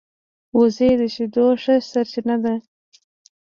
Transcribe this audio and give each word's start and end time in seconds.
وزې 0.57 0.89
د 0.99 1.01
شیدو 1.13 1.45
ښه 1.61 1.75
سرچینه 1.89 2.35
ده 2.43 2.53